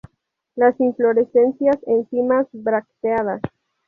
[0.55, 3.39] Las inflorescencias en cimas bracteadas.